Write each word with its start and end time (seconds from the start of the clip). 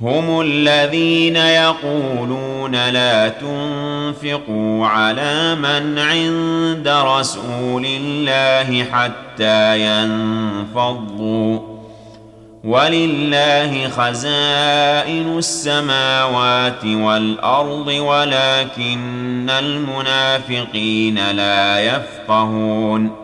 هم 0.00 0.40
الذين 0.40 1.36
يقولون 1.36 2.88
لا 2.88 3.28
تنفقوا 3.28 4.86
على 4.86 5.54
من 5.54 5.98
عند 5.98 6.88
رسول 6.88 7.86
الله 7.86 8.84
حتى 8.84 9.80
ينفضوا. 9.80 11.58
ولله 12.64 13.88
خزائن 13.88 15.38
السماوات 15.38 16.84
والأرض 16.84 17.86
ولكن 17.86 19.50
المنافقين 19.50 21.30
لا 21.30 21.80
يفقهون. 21.80 23.23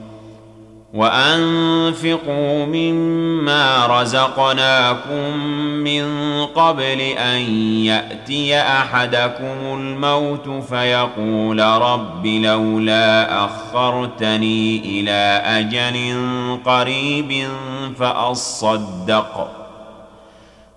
وأنفقوا 0.93 2.65
مما 2.65 3.87
رزقناكم 4.01 5.37
من 5.83 6.05
قبل 6.45 7.01
أن 7.01 7.39
يأتي 7.85 8.59
أحدكم 8.59 9.73
الموت 9.73 10.63
فيقول 10.69 11.59
رب 11.59 12.25
لولا 12.25 13.45
أخرتني 13.45 14.79
إلى 14.79 15.41
أجل 15.45 16.17
قريب 16.65 17.47
فأصدق. 17.99 19.60